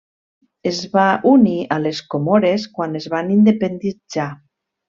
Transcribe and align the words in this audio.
Es 0.69 0.79
va 0.97 1.03
unir 1.33 1.53
a 1.77 1.77
les 1.83 2.01
Comores 2.15 2.67
quan 2.79 3.01
es 3.03 3.09
van 3.17 3.33
independitzar. 3.39 4.31